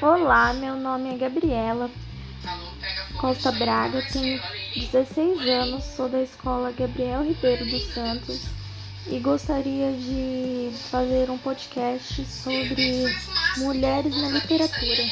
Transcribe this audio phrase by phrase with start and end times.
[0.00, 1.90] Olá, meu nome é Gabriela
[3.16, 4.40] Costa Braga, tenho
[4.76, 8.40] 16 anos, sou da escola Gabriel Ribeiro dos Santos
[9.08, 13.06] e gostaria de fazer um podcast sobre
[13.56, 15.02] mulheres na literatura.